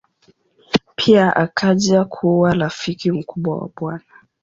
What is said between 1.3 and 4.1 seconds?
akaja kuwa rafiki mkubwa wa Bw.